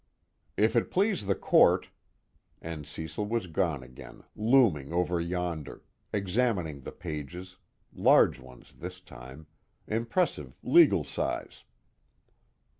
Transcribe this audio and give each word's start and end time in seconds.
"If 0.57 0.75
it 0.75 0.89
please 0.89 1.27
the 1.27 1.35
Court" 1.35 1.91
and 2.59 2.87
Cecil 2.87 3.27
was 3.27 3.45
gone 3.45 3.83
again, 3.83 4.23
looming 4.35 4.91
over 4.91 5.21
yonder, 5.21 5.83
examining 6.11 6.79
the 6.81 6.91
pages, 6.91 7.57
large 7.93 8.39
ones 8.39 8.73
this 8.73 8.99
time, 8.99 9.45
impressive 9.85 10.57
legal 10.63 11.03
size. 11.03 11.65